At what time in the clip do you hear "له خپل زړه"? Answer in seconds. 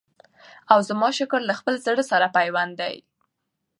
1.49-2.03